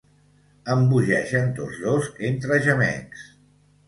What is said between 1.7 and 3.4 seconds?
dos entre gemecs.